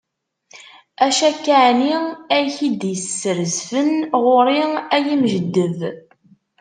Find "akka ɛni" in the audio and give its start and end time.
1.29-1.93